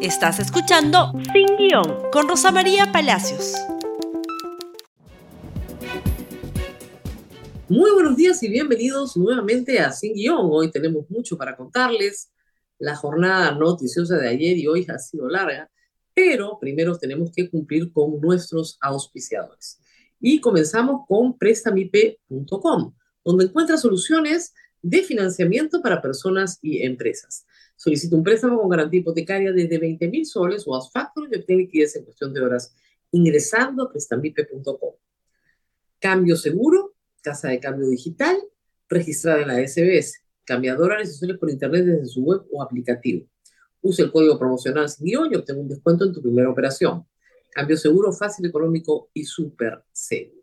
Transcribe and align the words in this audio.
Estás 0.00 0.38
escuchando 0.40 1.12
Sin 1.32 1.56
Guión 1.56 2.10
con 2.12 2.28
Rosa 2.28 2.52
María 2.52 2.92
Palacios. 2.92 3.54
Muy 7.68 7.90
buenos 7.92 8.14
días 8.14 8.42
y 8.42 8.48
bienvenidos 8.48 9.16
nuevamente 9.16 9.78
a 9.80 9.90
Sin 9.92 10.12
Guión. 10.12 10.48
Hoy 10.50 10.70
tenemos 10.70 11.08
mucho 11.08 11.38
para 11.38 11.56
contarles. 11.56 12.30
La 12.78 12.94
jornada 12.94 13.52
noticiosa 13.52 14.18
de 14.18 14.28
ayer 14.28 14.58
y 14.58 14.66
hoy 14.66 14.86
ha 14.88 14.98
sido 14.98 15.28
larga, 15.30 15.70
pero 16.12 16.58
primero 16.60 16.98
tenemos 16.98 17.30
que 17.34 17.48
cumplir 17.48 17.90
con 17.90 18.20
nuestros 18.20 18.76
auspiciadores. 18.82 19.80
Y 20.20 20.42
comenzamos 20.42 21.06
con 21.08 21.38
prestamipe.com, 21.38 22.94
donde 23.24 23.44
encuentra 23.44 23.78
soluciones 23.78 24.52
de 24.82 25.02
financiamiento 25.02 25.80
para 25.80 26.02
personas 26.02 26.58
y 26.60 26.84
empresas. 26.84 27.46
Solicita 27.76 28.16
un 28.16 28.22
préstamo 28.22 28.58
con 28.58 28.70
garantía 28.70 29.00
hipotecaria 29.00 29.52
desde 29.52 29.78
20 29.78 30.08
mil 30.08 30.24
soles 30.24 30.64
o 30.66 30.74
haz 30.74 30.90
factor 30.90 31.28
y 31.30 31.38
obtiene 31.38 31.62
liquidez 31.62 31.94
en 31.96 32.04
cuestión 32.04 32.32
de 32.32 32.40
horas 32.40 32.74
ingresando 33.12 33.84
a 33.84 33.90
prestamipe.com. 33.92 34.94
Cambio 35.98 36.36
seguro, 36.36 36.94
casa 37.22 37.48
de 37.48 37.60
cambio 37.60 37.88
digital, 37.88 38.36
registrada 38.88 39.42
en 39.42 39.48
la 39.48 39.66
SBS. 39.66 40.22
Cambia 40.44 40.74
dólares 40.74 41.10
y 41.10 41.18
soles 41.18 41.38
por 41.38 41.50
internet 41.50 41.84
desde 41.84 42.06
su 42.06 42.22
web 42.22 42.42
o 42.50 42.62
aplicativo. 42.62 43.26
Use 43.82 44.02
el 44.02 44.10
código 44.10 44.38
promocional 44.38 44.88
sin 44.88 45.06
guion 45.06 45.32
y 45.32 45.36
obtenga 45.36 45.60
un 45.60 45.68
descuento 45.68 46.04
en 46.04 46.12
tu 46.12 46.22
primera 46.22 46.50
operación. 46.50 47.04
Cambio 47.50 47.76
seguro, 47.76 48.12
fácil, 48.12 48.46
económico 48.46 49.10
y 49.12 49.24
súper 49.24 49.82
seguro. 49.92 50.35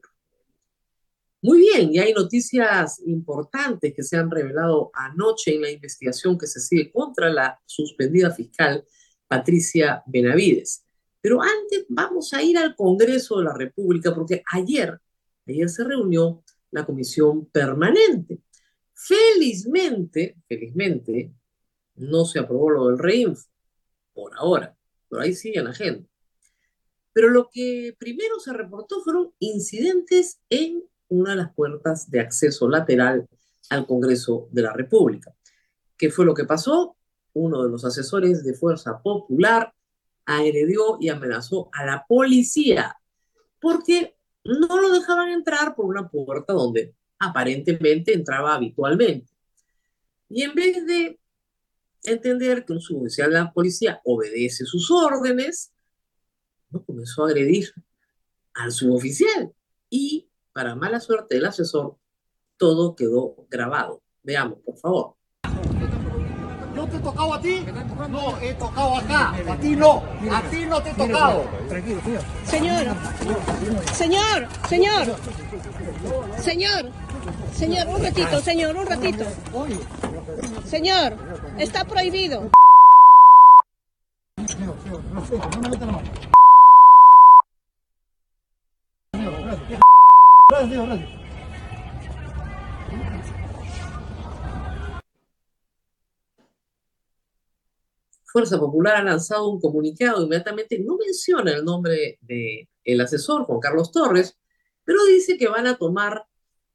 Muy 1.44 1.60
bien, 1.60 1.94
y 1.94 2.00
hay 2.00 2.14
noticias 2.14 3.02
importantes 3.06 3.94
que 3.94 4.02
se 4.02 4.16
han 4.16 4.32
revelado 4.32 4.92
anoche 4.94 5.54
en 5.54 5.64
la 5.64 5.72
investigación 5.72 6.38
que 6.38 6.48
se 6.48 6.62
sigue 6.62 6.90
contra 6.90 7.30
la 7.30 7.60
suspendida 7.66 8.32
fiscal 8.32 8.86
Patricia 9.28 10.02
Benavides. 10.06 10.86
Pero 11.20 11.42
antes 11.42 11.86
vamos 11.90 12.34
a 12.34 12.42
ir 12.42 12.58
al 12.58 12.78
Congreso 12.78 13.40
de 13.40 13.44
la 13.44 13.54
República 13.54 14.16
porque 14.16 14.42
ayer, 14.54 14.98
ayer 15.46 15.68
se 15.68 15.84
reunió 15.84 16.46
la 16.72 16.86
comisión 16.86 17.46
permanente. 17.48 18.40
Felizmente, 18.94 20.38
felizmente, 20.48 21.34
no 21.96 22.24
se 22.24 22.40
aprobó 22.40 22.70
lo 22.70 22.88
del 22.88 23.00
REINFO, 23.00 23.50
por 24.14 24.32
ahora, 24.38 24.78
pero 25.10 25.22
ahí 25.22 25.34
sigue 25.34 25.62
la 25.62 25.72
agenda. 25.72 26.08
Pero 27.12 27.28
lo 27.28 27.50
que 27.52 27.98
primero 28.00 28.40
se 28.40 28.54
reportó 28.54 29.02
fueron 29.02 29.34
incidentes 29.40 30.40
en 30.50 30.86
una 31.14 31.32
de 31.32 31.38
las 31.38 31.54
puertas 31.54 32.10
de 32.10 32.20
acceso 32.20 32.68
lateral 32.68 33.28
al 33.70 33.86
Congreso 33.86 34.48
de 34.52 34.64
la 34.64 34.74
República. 34.74 35.34
¿Qué 35.98 36.10
fue 36.10 36.26
lo 36.26 36.34
que 36.34 36.46
pasó? 36.46 36.98
Uno 37.34 37.64
de 37.64 37.70
los 37.70 37.86
asesores 37.86 38.44
de 38.44 38.54
Fuerza 38.54 39.02
Popular 39.02 39.74
agredió 40.26 40.98
y 41.00 41.10
amenazó 41.10 41.70
a 41.72 41.86
la 41.86 42.06
policía 42.08 42.98
porque 43.60 44.16
no 44.44 44.80
lo 44.80 44.92
dejaban 44.92 45.30
entrar 45.30 45.76
por 45.76 45.86
una 45.86 46.10
puerta 46.10 46.54
donde 46.54 46.94
aparentemente 47.20 48.14
entraba 48.14 48.56
habitualmente. 48.56 49.32
Y 50.30 50.42
en 50.42 50.54
vez 50.56 50.86
de 50.86 51.20
entender 52.04 52.66
que 52.66 52.74
un 52.74 52.82
suboficial 52.82 53.30
de 53.30 53.40
la 53.40 53.54
policía 53.54 54.02
obedece 54.04 54.66
sus 54.66 54.90
órdenes, 54.92 55.72
no 56.70 56.84
comenzó 56.84 57.24
a 57.24 57.30
agredir 57.30 57.72
al 58.56 58.72
suboficial 58.72 59.54
y 59.90 60.28
para 60.54 60.76
mala 60.76 61.00
suerte 61.00 61.36
del 61.36 61.46
asesor, 61.46 61.98
todo 62.58 62.96
quedó 62.96 63.36
grabado. 63.50 64.02
Veamos, 64.24 64.60
por 64.60 64.78
favor. 64.78 65.16
¿No 66.74 66.88
te 66.88 66.98
he 66.98 67.00
tocado 67.00 67.34
a 67.34 67.42
ti? 67.42 67.66
No, 68.10 68.38
he 68.40 68.54
tocado 68.54 68.96
acá. 68.96 69.34
A 69.52 69.58
ti 69.58 69.76
no. 69.76 70.04
A 70.32 70.42
ti 70.50 70.66
no 70.66 70.82
te 70.82 70.90
he 70.90 70.94
tocado. 70.94 71.44
Tranquilo, 71.68 72.02
señor. 72.46 72.86
Señor, 73.94 74.48
señor. 74.70 75.16
Señor. 76.40 76.92
Señor, 77.54 77.88
un 77.88 78.04
ratito, 78.04 78.40
señor, 78.40 78.76
un 78.76 78.86
ratito. 78.86 79.26
Señor, 80.66 81.16
está 81.58 81.86
prohibido. 81.86 82.50
Fuerza 98.26 98.60
Popular 98.60 98.96
ha 98.96 99.04
lanzado 99.04 99.50
un 99.50 99.62
comunicado, 99.62 100.24
inmediatamente 100.24 100.80
no 100.80 100.98
menciona 100.98 101.52
el 101.54 101.64
nombre 101.64 102.18
del 102.22 102.68
el 102.84 103.02
asesor, 103.02 103.46
Juan 103.46 103.60
Carlos 103.60 103.92
Torres, 103.92 104.38
pero 104.84 105.06
dice 105.06 105.38
que 105.38 105.48
van 105.48 105.68
a 105.68 105.78
tomar 105.78 106.26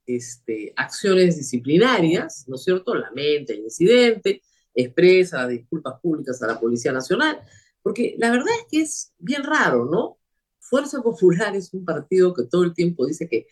este, 0.06 0.72
acciones 0.76 1.36
disciplinarias, 1.36 2.44
¿no 2.46 2.54
es 2.54 2.62
cierto? 2.62 2.94
Lamenta 2.94 3.52
el 3.52 3.60
incidente, 3.60 4.42
expresa 4.72 5.46
disculpas 5.48 6.00
públicas 6.00 6.40
a 6.42 6.46
la 6.46 6.60
Policía 6.60 6.92
Nacional, 6.92 7.40
porque 7.82 8.14
la 8.18 8.30
verdad 8.30 8.54
es 8.60 8.66
que 8.70 8.80
es 8.82 9.12
bien 9.18 9.42
raro, 9.42 9.84
¿no? 9.84 10.18
Fuerza 10.60 11.02
Popular 11.02 11.56
es 11.56 11.74
un 11.74 11.84
partido 11.84 12.32
que 12.32 12.44
todo 12.44 12.62
el 12.62 12.74
tiempo 12.74 13.04
dice 13.04 13.28
que 13.28 13.48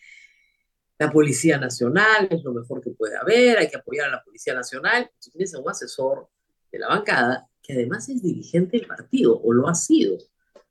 la 0.99 1.11
Policía 1.11 1.57
Nacional 1.57 2.27
es 2.31 2.43
lo 2.43 2.53
mejor 2.53 2.81
que 2.81 2.91
puede 2.91 3.15
haber, 3.17 3.57
hay 3.57 3.69
que 3.69 3.77
apoyar 3.77 4.07
a 4.07 4.13
la 4.13 4.23
Policía 4.23 4.53
Nacional. 4.53 5.09
Tú 5.21 5.29
tienes 5.31 5.53
a 5.53 5.59
un 5.59 5.69
asesor 5.69 6.27
de 6.71 6.79
la 6.79 6.87
bancada 6.87 7.47
que 7.61 7.73
además 7.73 8.07
es 8.09 8.21
dirigente 8.23 8.77
del 8.77 8.87
partido, 8.87 9.39
o 9.39 9.53
lo 9.53 9.67
ha 9.67 9.75
sido. 9.75 10.17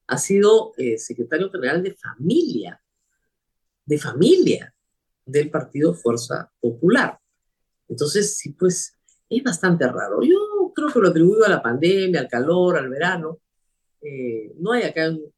Ha 0.08 0.18
sido 0.18 0.72
eh, 0.78 0.98
secretario 0.98 1.50
general 1.50 1.82
de 1.82 1.94
familia, 1.94 2.80
de 3.84 3.98
familia 3.98 4.74
del 5.24 5.50
partido 5.50 5.94
Fuerza 5.94 6.50
Popular. 6.58 7.18
Entonces, 7.88 8.36
sí, 8.36 8.52
pues 8.52 8.96
es 9.28 9.42
bastante 9.42 9.86
raro. 9.86 10.22
Yo 10.22 10.72
creo 10.74 10.88
que 10.88 11.00
lo 11.00 11.08
atribuyo 11.08 11.44
a 11.44 11.50
la 11.50 11.62
pandemia, 11.62 12.20
al 12.20 12.28
calor, 12.28 12.78
al 12.78 12.88
verano. 12.88 13.40
Eh, 14.00 14.54
no 14.58 14.72
hay 14.72 14.84
acá 14.84 15.08
un 15.10 15.32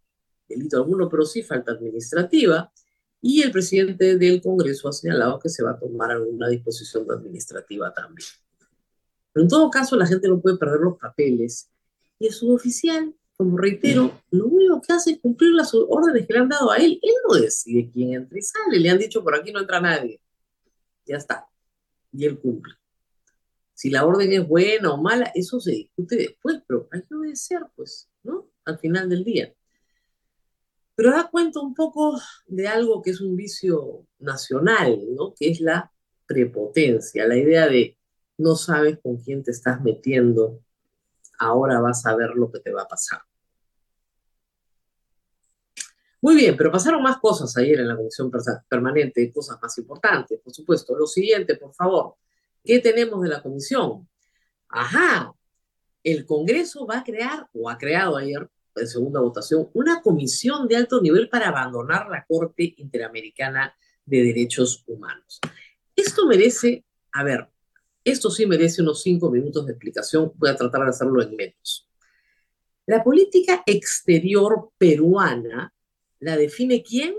delito 0.48 0.77
alguno, 0.77 1.09
pero 1.09 1.25
sí 1.25 1.43
falta 1.43 1.72
administrativa. 1.72 2.71
Y 3.20 3.42
el 3.42 3.50
presidente 3.50 4.16
del 4.16 4.40
Congreso 4.40 4.88
ha 4.88 4.92
señalado 4.92 5.38
que 5.38 5.48
se 5.48 5.62
va 5.64 5.72
a 5.72 5.78
tomar 5.78 6.10
alguna 6.10 6.48
disposición 6.48 7.10
administrativa 7.10 7.92
también. 7.92 8.28
Pero 9.32 9.44
en 9.44 9.48
todo 9.48 9.70
caso, 9.70 9.96
la 9.96 10.06
gente 10.06 10.28
no 10.28 10.40
puede 10.40 10.56
perder 10.56 10.80
los 10.80 10.98
papeles. 10.98 11.70
Y 12.18 12.26
el 12.28 12.32
suboficial, 12.32 13.14
como 13.36 13.58
reitero, 13.58 14.20
lo 14.30 14.46
único 14.46 14.80
que 14.80 14.92
hace 14.92 15.12
es 15.12 15.20
cumplir 15.20 15.50
las 15.52 15.72
órdenes 15.74 16.26
que 16.26 16.32
le 16.32 16.38
han 16.38 16.48
dado 16.48 16.70
a 16.70 16.76
él. 16.76 16.98
Él 17.02 17.14
no 17.26 17.34
decide 17.34 17.90
quién 17.92 18.14
entra 18.14 18.38
y 18.38 18.42
sale. 18.42 18.78
Le 18.78 18.90
han 18.90 18.98
dicho, 18.98 19.22
por 19.22 19.34
aquí 19.34 19.52
no 19.52 19.60
entra 19.60 19.80
nadie. 19.80 20.20
Ya 21.04 21.16
está. 21.16 21.46
Y 22.12 22.24
él 22.24 22.38
cumple. 22.38 22.74
Si 23.74 23.90
la 23.90 24.04
orden 24.04 24.32
es 24.32 24.46
buena 24.46 24.92
o 24.92 25.00
mala, 25.00 25.30
eso 25.34 25.60
se 25.60 25.70
discute 25.70 26.16
después, 26.16 26.60
pero 26.66 26.88
hay 26.90 27.02
que 27.02 27.14
obedecer, 27.14 27.60
pues, 27.76 28.10
¿no? 28.24 28.50
Al 28.64 28.78
final 28.78 29.08
del 29.08 29.22
día. 29.22 29.54
Pero 30.98 31.12
da 31.12 31.31
cuenta 31.31 31.60
un 31.60 31.75
poco 31.75 32.20
de 32.48 32.66
algo 32.66 33.00
que 33.00 33.10
es 33.10 33.20
un 33.20 33.36
vicio 33.36 34.04
nacional, 34.19 34.98
¿no? 35.14 35.32
Que 35.32 35.50
es 35.50 35.60
la 35.60 35.92
prepotencia, 36.26 37.25
la 37.25 37.36
idea 37.36 37.69
de 37.69 37.97
no 38.36 38.56
sabes 38.56 38.98
con 39.00 39.16
quién 39.19 39.44
te 39.44 39.53
estás 39.53 39.81
metiendo, 39.81 40.59
ahora 41.38 41.78
vas 41.81 42.04
a 42.04 42.16
ver 42.16 42.31
lo 42.31 42.50
que 42.50 42.59
te 42.59 42.72
va 42.72 42.82
a 42.82 42.88
pasar. 42.88 43.20
Muy 46.20 46.34
bien, 46.34 46.56
pero 46.56 46.72
pasaron 46.72 47.00
más 47.00 47.19
cosas 47.19 47.56
ayer 47.56 47.78
en 47.78 47.86
la 47.86 47.97
comisión 47.97 48.28
permanente, 48.69 49.32
cosas 49.32 49.56
más 49.62 49.78
importantes, 49.78 50.41
por 50.41 50.53
supuesto. 50.53 50.98
Lo 50.98 51.06
siguiente, 51.06 51.54
por 51.54 51.72
favor, 51.75 52.16
¿qué 52.65 52.80
tenemos 52.80 53.22
de 53.22 53.28
la 53.28 53.41
comisión? 53.41 54.09
Ajá, 54.69 55.32
el 56.03 56.26
Congreso 56.26 56.88
va 56.88 56.98
a 56.98 57.04
crear, 57.04 57.48
o 57.53 57.70
ha 57.70 57.78
creado 57.78 58.16
ayer, 58.16 58.50
en 58.80 58.89
segunda 58.89 59.21
votación, 59.21 59.69
una 59.75 60.01
comisión 60.03 60.69
de 60.69 60.77
alto 60.77 61.01
nivel 61.01 61.28
para 61.28 61.48
abandonar 61.48 62.09
la 62.09 62.25
Corte 62.27 62.75
Interamericana 62.78 63.75
de 64.04 64.22
Derechos 64.22 64.84
Humanos. 64.86 65.41
Esto 65.95 66.27
merece, 66.27 66.84
a 67.13 67.25
ver, 67.25 67.48
esto 68.04 68.30
sí 68.30 68.47
merece 68.47 68.83
unos 68.83 69.03
cinco 69.03 69.30
minutos 69.30 69.66
de 69.66 69.72
explicación, 69.72 70.33
voy 70.36 70.51
a 70.51 70.57
tratar 70.57 70.83
de 70.83 70.91
hacerlo 70.91 71.22
en 71.22 71.36
menos. 71.36 71.89
La 72.86 73.04
política 73.04 73.63
exterior 73.66 74.71
peruana 74.78 75.74
la 76.21 76.36
define 76.36 76.83
quién? 76.83 77.15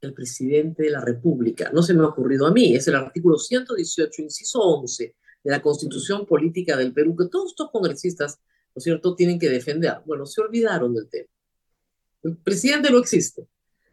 El 0.00 0.12
presidente 0.12 0.82
de 0.82 0.90
la 0.90 1.00
República. 1.00 1.70
No 1.72 1.82
se 1.82 1.94
me 1.94 2.02
ha 2.02 2.08
ocurrido 2.08 2.46
a 2.46 2.50
mí, 2.50 2.74
es 2.74 2.86
el 2.88 2.96
artículo 2.96 3.38
118, 3.38 4.22
inciso 4.22 4.60
11 4.60 5.14
de 5.42 5.50
la 5.50 5.62
Constitución 5.62 6.26
Política 6.26 6.76
del 6.76 6.92
Perú, 6.92 7.16
que 7.16 7.26
todos 7.26 7.52
estos 7.52 7.70
congresistas 7.70 8.38
¿no 8.74 8.78
es 8.78 8.84
cierto?, 8.84 9.14
tienen 9.14 9.38
que 9.38 9.48
defender. 9.48 10.00
Bueno, 10.06 10.26
se 10.26 10.40
olvidaron 10.40 10.94
del 10.94 11.08
tema. 11.08 11.28
El 12.22 12.36
presidente 12.36 12.90
no 12.90 12.98
existe. 12.98 13.46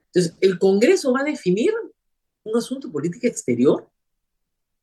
Entonces, 0.08 0.36
¿el 0.42 0.60
Congreso 0.60 1.14
va 1.14 1.22
a 1.22 1.26
definir 1.26 1.74
un 2.44 2.58
asunto 2.58 2.92
política 2.92 3.28
exterior? 3.28 3.90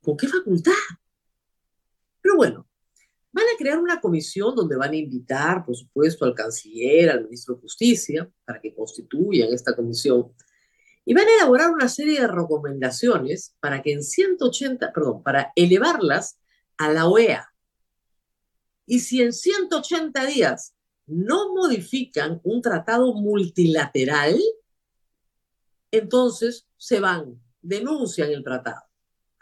¿Con 0.02 0.16
qué 0.16 0.28
facultad? 0.28 0.72
Pero 2.20 2.36
bueno, 2.36 2.66
Van 3.34 3.46
a 3.52 3.58
crear 3.58 3.80
una 3.80 4.00
comisión 4.00 4.54
donde 4.54 4.76
van 4.76 4.92
a 4.92 4.96
invitar, 4.96 5.64
por 5.64 5.74
supuesto, 5.74 6.24
al 6.24 6.36
canciller, 6.36 7.10
al 7.10 7.24
ministro 7.24 7.56
de 7.56 7.62
Justicia, 7.62 8.30
para 8.44 8.60
que 8.60 8.72
constituyan 8.72 9.52
esta 9.52 9.74
comisión. 9.74 10.32
Y 11.04 11.14
van 11.14 11.26
a 11.26 11.34
elaborar 11.34 11.72
una 11.72 11.88
serie 11.88 12.20
de 12.20 12.28
recomendaciones 12.28 13.56
para 13.58 13.82
que 13.82 13.90
en 13.92 14.04
180, 14.04 14.92
perdón, 14.92 15.24
para 15.24 15.50
elevarlas 15.56 16.38
a 16.78 16.92
la 16.92 17.08
OEA. 17.08 17.52
Y 18.86 19.00
si 19.00 19.22
en 19.22 19.32
180 19.32 20.26
días 20.26 20.74
no 21.06 21.54
modifican 21.54 22.40
un 22.44 22.62
tratado 22.62 23.12
multilateral, 23.14 24.38
entonces 25.90 26.68
se 26.76 27.00
van, 27.00 27.40
denuncian 27.62 28.30
el 28.30 28.42
tratado. 28.42 28.82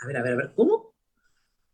A 0.00 0.06
ver, 0.06 0.16
a 0.16 0.22
ver, 0.22 0.32
a 0.32 0.36
ver, 0.36 0.52
¿cómo? 0.54 0.94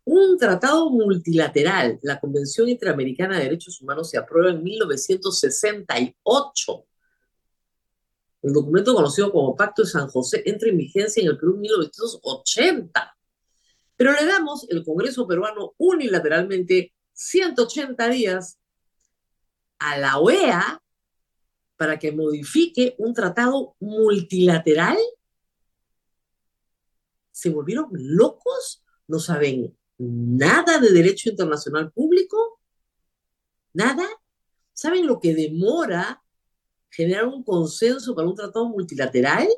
Un 0.05 0.39
tratado 0.39 0.89
multilateral, 0.91 1.99
la 2.03 2.19
Convención 2.19 2.69
Interamericana 2.69 3.37
de 3.37 3.45
Derechos 3.45 3.81
Humanos, 3.81 4.11
se 4.11 4.19
aprueba 4.19 4.51
en 4.51 4.63
1968. 4.63 6.85
El 8.43 8.53
documento 8.53 8.95
conocido 8.95 9.33
como 9.33 9.57
Pacto 9.57 9.83
de 9.83 9.89
San 9.89 10.09
José 10.09 10.43
entra 10.47 10.69
en 10.69 10.79
vigencia 10.79 11.23
en 11.23 11.29
el 11.29 11.37
Perú 11.37 11.55
en 11.57 11.61
1980. 11.61 13.17
Pero 13.97 14.13
le 14.13 14.25
damos 14.25 14.67
el 14.71 14.85
Congreso 14.85 15.27
peruano 15.27 15.75
unilateralmente 15.77 16.95
180 17.19 18.09
días 18.11 18.61
a 19.81 19.99
la 19.99 20.19
OEA 20.19 20.81
para 21.77 21.99
que 21.99 22.13
modifique 22.13 22.95
un 22.99 23.13
tratado 23.13 23.75
multilateral? 23.81 24.97
¿Se 27.33 27.51
volvieron 27.51 27.89
locos? 27.93 28.85
¿No 29.09 29.19
saben 29.19 29.77
nada 29.99 30.79
de 30.79 30.93
derecho 30.93 31.29
internacional 31.29 31.91
público? 31.91 32.61
¿Nada? 33.73 34.07
¿Saben 34.73 35.05
lo 35.05 35.19
que 35.19 35.35
demora 35.35 36.23
generar 36.89 37.25
un 37.25 37.43
consenso 37.43 38.15
para 38.15 38.29
un 38.29 38.37
tratado 38.37 38.69
multilateral? 38.69 39.49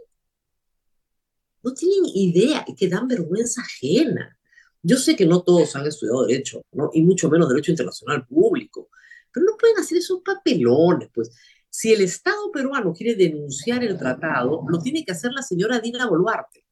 No 1.62 1.74
tienen 1.74 2.10
idea, 2.14 2.64
y 2.66 2.74
que 2.74 2.88
dan 2.88 3.06
vergüenza 3.06 3.60
ajena. 3.60 4.39
Yo 4.82 4.96
sé 4.96 5.14
que 5.14 5.26
no 5.26 5.42
todos 5.42 5.76
han 5.76 5.86
estudiado 5.86 6.26
derecho, 6.26 6.62
y 6.92 7.02
mucho 7.02 7.28
menos 7.28 7.48
derecho 7.48 7.70
internacional 7.70 8.26
público, 8.26 8.88
pero 9.32 9.46
no 9.46 9.56
pueden 9.56 9.78
hacer 9.78 9.98
esos 9.98 10.20
papelones, 10.22 11.10
pues. 11.12 11.30
Si 11.72 11.92
el 11.92 12.00
Estado 12.00 12.50
peruano 12.50 12.92
quiere 12.92 13.14
denunciar 13.14 13.84
el 13.84 13.96
tratado, 13.96 14.64
lo 14.68 14.78
tiene 14.80 15.04
que 15.04 15.12
hacer 15.12 15.32
la 15.32 15.42
señora 15.42 15.78
Dina 15.78 16.06
Boluarte. 16.06 16.64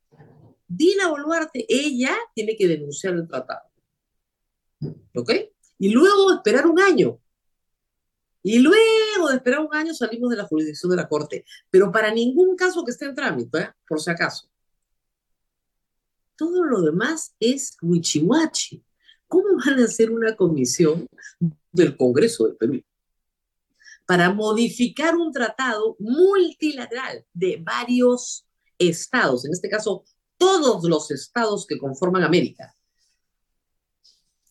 Dina 0.67 1.09
Boluarte, 1.09 1.65
ella 1.69 2.17
tiene 2.35 2.57
que 2.57 2.67
denunciar 2.67 3.15
el 3.15 3.29
tratado. 3.29 3.69
¿Ok? 5.15 5.33
Y 5.79 5.91
luego 5.91 6.33
esperar 6.33 6.67
un 6.67 6.81
año. 6.81 7.21
Y 8.43 8.59
luego 8.59 9.29
de 9.29 9.37
esperar 9.37 9.61
un 9.61 9.75
año 9.75 9.95
salimos 9.95 10.31
de 10.31 10.37
la 10.37 10.45
jurisdicción 10.45 10.91
de 10.91 10.97
la 10.97 11.09
Corte. 11.09 11.45
Pero 11.71 11.93
para 11.93 12.13
ningún 12.13 12.57
caso 12.57 12.85
que 12.85 12.91
esté 12.91 13.07
en 13.07 13.15
trámite, 13.15 13.59
¿eh? 13.59 13.71
por 13.87 14.01
si 14.01 14.11
acaso. 14.11 14.49
Todo 16.39 16.63
lo 16.63 16.83
demás 16.83 17.35
es 17.41 17.77
wichiwachi. 17.83 18.85
¿Cómo 19.27 19.59
van 19.67 19.81
a 19.81 19.85
hacer 19.87 20.13
una 20.13 20.37
comisión 20.37 21.09
del 21.73 21.97
Congreso 21.97 22.47
del 22.47 22.57
Perú 22.57 22.81
para 24.07 24.33
modificar 24.33 25.17
un 25.17 25.33
tratado 25.33 25.97
multilateral 25.99 27.27
de 27.35 27.61
varios 27.63 28.47
estados, 28.79 29.45
en 29.45 29.53
este 29.53 29.69
caso 29.69 30.05
todos 30.39 30.85
los 30.85 31.11
estados 31.11 31.67
que 31.67 31.77
conforman 31.77 32.23
América? 32.23 32.73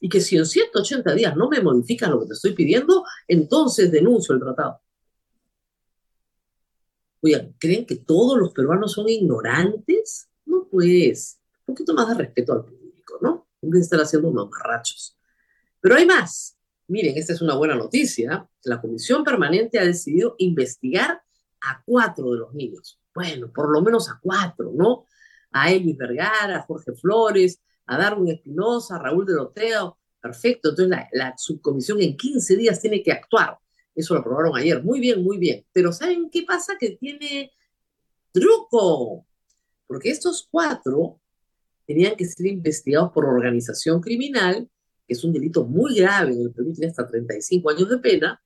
Y 0.01 0.09
que 0.09 0.19
si 0.19 0.35
en 0.35 0.45
180 0.45 1.15
días 1.15 1.37
no 1.37 1.47
me 1.47 1.61
modifican 1.61 2.11
lo 2.11 2.19
que 2.19 2.27
te 2.27 2.33
estoy 2.33 2.53
pidiendo, 2.53 3.05
entonces 3.29 3.89
denuncio 3.89 4.35
el 4.35 4.41
tratado. 4.41 4.81
Oigan, 7.21 7.55
¿creen 7.57 7.85
que 7.85 7.95
todos 7.95 8.37
los 8.37 8.51
peruanos 8.51 8.91
son 8.91 9.07
ignorantes? 9.07 10.27
No, 10.45 10.67
pues 10.69 11.36
un 11.67 11.75
poquito 11.75 11.93
más 11.93 12.07
de 12.09 12.15
respeto 12.15 12.53
al 12.53 12.65
público, 12.65 13.19
¿no? 13.21 13.47
En 13.61 13.69
vez 13.69 13.81
de 13.81 13.83
estar 13.83 13.99
haciendo 13.99 14.31
mamarrachos. 14.31 15.17
Pero 15.81 15.95
hay 15.95 16.05
más. 16.05 16.57
Miren, 16.87 17.17
esta 17.17 17.33
es 17.33 17.41
una 17.41 17.55
buena 17.55 17.75
noticia. 17.75 18.47
La 18.63 18.79
comisión 18.79 19.23
permanente 19.23 19.77
ha 19.77 19.85
decidido 19.85 20.35
investigar 20.39 21.21
a 21.61 21.83
cuatro 21.85 22.31
de 22.31 22.37
los 22.37 22.53
niños. 22.53 22.99
Bueno, 23.13 23.51
por 23.51 23.69
lo 23.69 23.81
menos 23.81 24.09
a 24.09 24.19
cuatro, 24.21 24.71
¿no? 24.73 25.05
A 25.51 25.71
Elvis 25.71 25.97
Vergara, 25.97 26.57
a 26.57 26.61
Jorge 26.61 26.93
Flores, 26.93 27.61
a 27.85 27.97
Darwin 27.97 28.33
Espinosa, 28.33 28.95
a 28.95 28.99
Raúl 28.99 29.25
de 29.25 29.33
Loteo. 29.33 29.97
Perfecto. 30.21 30.69
Entonces 30.69 30.89
la, 30.89 31.09
la 31.11 31.33
subcomisión 31.37 32.01
en 32.01 32.15
15 32.15 32.55
días 32.55 32.79
tiene 32.79 33.03
que 33.03 33.11
actuar. 33.11 33.57
Eso 33.93 34.13
lo 34.13 34.21
aprobaron 34.21 34.55
ayer. 34.55 34.81
Muy 34.83 35.01
bien, 35.01 35.23
muy 35.23 35.37
bien. 35.37 35.65
Pero 35.73 35.91
¿saben 35.91 36.29
qué 36.29 36.43
pasa? 36.43 36.77
Que 36.79 36.91
tiene 36.91 37.51
truco. 38.31 39.25
Porque 39.87 40.11
estos 40.11 40.47
cuatro 40.49 41.19
tenían 41.87 42.15
que 42.17 42.25
ser 42.25 42.45
investigados 42.47 43.11
por 43.13 43.25
organización 43.25 44.01
criminal, 44.01 44.69
que 45.07 45.13
es 45.13 45.23
un 45.23 45.31
delito 45.31 45.65
muy 45.65 45.95
grave, 45.95 46.33
en 46.33 46.41
el 46.41 46.51
Perú 46.51 46.73
tiene 46.73 46.91
hasta 46.91 47.07
35 47.07 47.69
años 47.69 47.89
de 47.89 47.97
pena, 47.97 48.43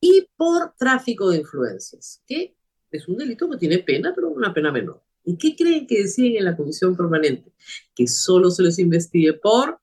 y 0.00 0.26
por 0.36 0.74
tráfico 0.76 1.30
de 1.30 1.38
influencias, 1.38 2.22
que 2.26 2.56
es 2.90 3.06
un 3.08 3.18
delito 3.18 3.48
que 3.50 3.58
tiene 3.58 3.78
pena, 3.78 4.12
pero 4.14 4.30
una 4.30 4.54
pena 4.54 4.72
menor. 4.72 5.02
¿Y 5.22 5.36
qué 5.36 5.54
creen 5.54 5.86
que 5.86 6.02
decían 6.02 6.36
en 6.36 6.44
la 6.44 6.56
comisión 6.56 6.96
permanente? 6.96 7.52
Que 7.94 8.06
solo 8.06 8.50
se 8.50 8.62
les 8.62 8.78
investigue 8.78 9.34
por 9.34 9.78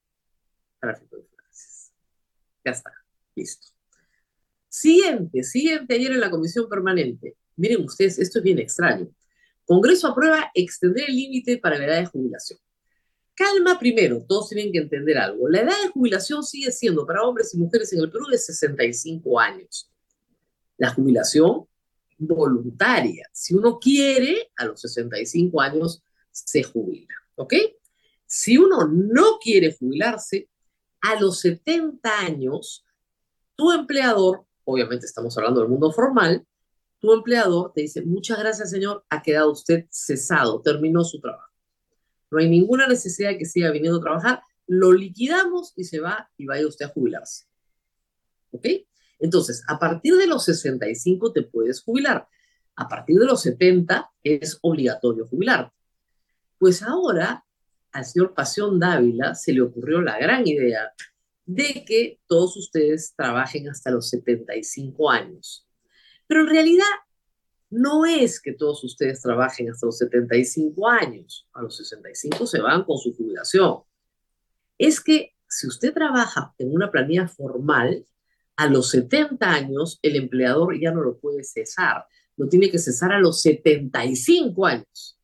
tráfico 0.79 1.17
de 1.17 1.23
influencias. 1.23 1.91
Ya 2.65 2.71
está, 2.71 2.91
listo. 3.35 3.67
Siguiente, 4.67 5.43
siguiente 5.43 5.93
ayer 5.93 6.13
en 6.13 6.21
la 6.21 6.31
comisión 6.31 6.67
permanente. 6.67 7.35
Miren 7.55 7.83
ustedes, 7.83 8.17
esto 8.17 8.39
es 8.39 8.43
bien 8.43 8.57
extraño. 8.57 9.13
Congreso 9.65 10.07
aprueba 10.07 10.51
extender 10.53 11.05
el 11.09 11.15
límite 11.15 11.57
para 11.57 11.77
la 11.77 11.85
edad 11.85 11.99
de 11.99 12.05
jubilación. 12.05 12.59
Calma 13.35 13.79
primero, 13.79 14.23
todos 14.27 14.49
tienen 14.49 14.71
que 14.71 14.79
entender 14.79 15.17
algo. 15.17 15.49
La 15.49 15.61
edad 15.61 15.81
de 15.83 15.89
jubilación 15.89 16.43
sigue 16.43 16.71
siendo 16.71 17.05
para 17.05 17.23
hombres 17.23 17.53
y 17.53 17.57
mujeres 17.57 17.91
en 17.93 18.01
el 18.01 18.11
Perú 18.11 18.27
de 18.29 18.37
65 18.37 19.39
años. 19.39 19.89
La 20.77 20.89
jubilación 20.93 21.67
voluntaria. 22.17 23.27
Si 23.31 23.55
uno 23.55 23.79
quiere, 23.79 24.51
a 24.55 24.65
los 24.65 24.81
65 24.81 25.59
años 25.61 26.03
se 26.31 26.63
jubila. 26.63 27.15
¿Ok? 27.35 27.53
Si 28.25 28.57
uno 28.57 28.87
no 28.87 29.39
quiere 29.39 29.73
jubilarse, 29.73 30.49
a 31.01 31.19
los 31.19 31.39
70 31.41 32.19
años, 32.19 32.85
tu 33.55 33.71
empleador, 33.71 34.45
obviamente 34.63 35.05
estamos 35.05 35.37
hablando 35.37 35.59
del 35.59 35.69
mundo 35.69 35.91
formal, 35.91 36.45
tu 37.03 37.11
empleador 37.11 37.73
te 37.73 37.81
dice, 37.81 38.01
muchas 38.01 38.39
gracias 38.39 38.69
señor, 38.69 39.03
ha 39.09 39.21
quedado 39.21 39.51
usted 39.51 39.87
cesado, 39.89 40.61
terminó 40.61 41.03
su 41.03 41.19
trabajo. 41.19 41.51
No 42.31 42.37
hay 42.37 42.49
ninguna 42.49 42.87
necesidad 42.87 43.31
de 43.31 43.37
que 43.37 43.43
siga 43.43 43.71
viniendo 43.71 43.99
a 43.99 44.01
trabajar, 44.01 44.41
lo 44.67 44.93
liquidamos 44.93 45.73
y 45.75 45.83
se 45.83 45.99
va 45.99 46.31
y 46.37 46.45
vaya 46.45 46.65
usted 46.65 46.85
a 46.85 46.89
jubilarse. 46.89 47.43
¿Ok? 48.51 48.67
Entonces, 49.19 49.65
a 49.67 49.77
partir 49.77 50.15
de 50.15 50.27
los 50.27 50.45
65 50.45 51.33
te 51.33 51.43
puedes 51.43 51.81
jubilar. 51.83 52.25
A 52.77 52.87
partir 52.87 53.17
de 53.17 53.25
los 53.25 53.41
70 53.41 54.09
es 54.23 54.57
obligatorio 54.61 55.27
jubilar. 55.27 55.73
Pues 56.57 56.83
ahora 56.83 57.43
al 57.91 58.05
señor 58.05 58.33
Pasión 58.33 58.79
Dávila 58.79 59.35
se 59.35 59.51
le 59.51 59.59
ocurrió 59.59 60.01
la 60.01 60.17
gran 60.19 60.47
idea 60.47 60.93
de 61.45 61.83
que 61.85 62.21
todos 62.27 62.55
ustedes 62.55 63.13
trabajen 63.13 63.67
hasta 63.67 63.91
los 63.91 64.07
75 64.07 65.11
años. 65.11 65.67
Pero 66.27 66.41
en 66.41 66.47
realidad 66.47 66.85
no 67.69 68.05
es 68.05 68.39
que 68.39 68.53
todos 68.53 68.83
ustedes 68.83 69.21
trabajen 69.21 69.69
hasta 69.69 69.87
los 69.87 69.97
75 69.97 70.87
años, 70.89 71.47
a 71.53 71.61
los 71.61 71.75
65 71.77 72.45
se 72.45 72.61
van 72.61 72.83
con 72.83 72.97
su 72.97 73.15
jubilación. 73.15 73.79
Es 74.77 75.01
que 75.01 75.33
si 75.47 75.67
usted 75.67 75.93
trabaja 75.93 76.53
en 76.57 76.73
una 76.73 76.91
planilla 76.91 77.27
formal, 77.27 78.05
a 78.55 78.67
los 78.67 78.89
70 78.91 79.49
años 79.49 79.99
el 80.01 80.15
empleador 80.15 80.79
ya 80.79 80.91
no 80.91 81.01
lo 81.01 81.17
puede 81.17 81.43
cesar, 81.43 82.05
lo 82.37 82.47
tiene 82.47 82.69
que 82.69 82.79
cesar 82.79 83.11
a 83.11 83.19
los 83.19 83.41
75 83.41 84.65
años. 84.65 85.19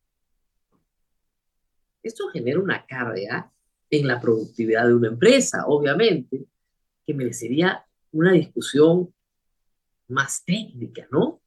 Esto 2.02 2.28
genera 2.28 2.60
una 2.60 2.86
carga 2.86 3.52
en 3.90 4.06
la 4.06 4.20
productividad 4.20 4.86
de 4.86 4.94
una 4.94 5.08
empresa, 5.08 5.66
obviamente, 5.66 6.46
que 7.06 7.14
merecería 7.14 7.84
una 8.12 8.32
discusión 8.32 9.12
más 10.10 10.44
técnica, 10.44 11.06
¿no? 11.10 11.40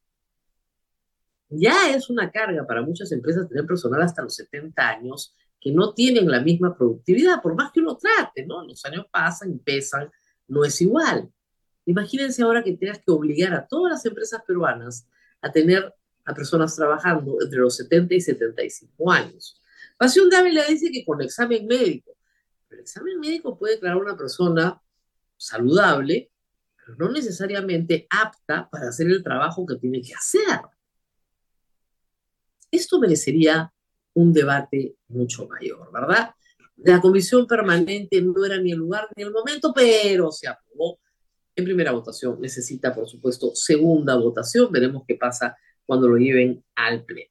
Ya 1.48 1.94
es 1.94 2.10
una 2.10 2.30
carga 2.30 2.66
para 2.66 2.82
muchas 2.82 3.12
empresas 3.12 3.48
tener 3.48 3.66
personal 3.66 4.02
hasta 4.02 4.22
los 4.22 4.34
70 4.34 4.88
años 4.88 5.34
que 5.60 5.72
no 5.72 5.94
tienen 5.94 6.30
la 6.30 6.40
misma 6.40 6.76
productividad, 6.76 7.40
por 7.40 7.54
más 7.54 7.72
que 7.72 7.80
uno 7.80 7.96
trate, 7.96 8.44
¿no? 8.44 8.64
Los 8.64 8.84
años 8.84 9.06
pasan 9.10 9.52
y 9.52 9.58
pesan, 9.58 10.10
no 10.48 10.64
es 10.64 10.80
igual. 10.80 11.30
Imagínense 11.86 12.42
ahora 12.42 12.62
que 12.62 12.76
tengas 12.76 12.98
que 12.98 13.10
obligar 13.10 13.54
a 13.54 13.66
todas 13.66 13.92
las 13.92 14.06
empresas 14.06 14.42
peruanas 14.46 15.06
a 15.40 15.52
tener 15.52 15.94
a 16.24 16.34
personas 16.34 16.74
trabajando 16.74 17.36
entre 17.40 17.58
los 17.60 17.76
70 17.76 18.14
y 18.14 18.20
75 18.20 19.12
años. 19.12 19.60
Pasión 19.96 20.28
Dávila 20.28 20.64
dice 20.64 20.90
que 20.90 21.04
con 21.04 21.20
examen 21.22 21.66
médico, 21.66 22.16
el 22.70 22.80
examen 22.80 23.20
médico 23.20 23.58
puede 23.58 23.74
declarar 23.74 23.98
una 23.98 24.16
persona 24.16 24.80
saludable, 25.36 26.30
no 26.98 27.10
necesariamente 27.10 28.06
apta 28.10 28.68
para 28.70 28.88
hacer 28.88 29.06
el 29.08 29.22
trabajo 29.22 29.64
que 29.66 29.76
tiene 29.76 30.02
que 30.02 30.14
hacer. 30.14 30.60
Esto 32.70 32.98
merecería 32.98 33.72
un 34.14 34.32
debate 34.32 34.96
mucho 35.08 35.46
mayor, 35.48 35.90
¿verdad? 35.92 36.30
La 36.76 37.00
comisión 37.00 37.46
permanente 37.46 38.20
no 38.20 38.44
era 38.44 38.58
ni 38.58 38.72
el 38.72 38.78
lugar 38.78 39.08
ni 39.16 39.22
el 39.22 39.30
momento, 39.30 39.72
pero 39.72 40.32
se 40.32 40.48
aprobó 40.48 40.98
en 41.54 41.64
primera 41.64 41.92
votación. 41.92 42.40
Necesita, 42.40 42.94
por 42.94 43.08
supuesto, 43.08 43.54
segunda 43.54 44.16
votación. 44.16 44.70
Veremos 44.72 45.04
qué 45.06 45.14
pasa 45.14 45.56
cuando 45.86 46.08
lo 46.08 46.16
lleven 46.16 46.64
al 46.74 47.04
pleno. 47.04 47.30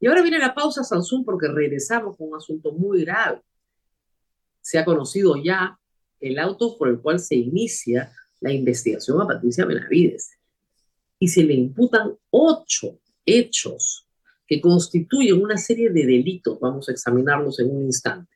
Y 0.00 0.08
ahora 0.08 0.22
viene 0.22 0.38
la 0.38 0.54
pausa, 0.54 0.82
Samsung, 0.82 1.24
porque 1.24 1.46
regresamos 1.46 2.16
con 2.16 2.28
un 2.30 2.36
asunto 2.36 2.72
muy 2.72 3.04
grave. 3.04 3.40
Se 4.60 4.78
ha 4.78 4.84
conocido 4.84 5.36
ya 5.36 5.78
el 6.18 6.38
auto 6.38 6.76
por 6.76 6.88
el 6.88 7.00
cual 7.00 7.20
se 7.20 7.36
inicia 7.36 8.12
la 8.42 8.52
investigación 8.52 9.20
a 9.20 9.26
Patricia 9.26 9.64
Benavides. 9.64 10.36
Y 11.18 11.28
se 11.28 11.42
le 11.44 11.54
imputan 11.54 12.14
ocho 12.30 12.98
hechos 13.24 14.06
que 14.46 14.60
constituyen 14.60 15.42
una 15.42 15.56
serie 15.56 15.90
de 15.90 16.04
delitos. 16.04 16.58
Vamos 16.60 16.88
a 16.88 16.92
examinarlos 16.92 17.60
en 17.60 17.70
un 17.70 17.84
instante. 17.84 18.30